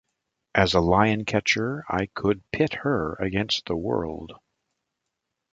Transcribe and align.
As 0.55 0.73
a 0.73 0.79
lion-catcher, 0.79 1.85
I 1.87 2.07
could 2.07 2.41
pit 2.51 2.73
her 2.73 3.13
against 3.19 3.67
the 3.67 3.75
world. 3.75 4.33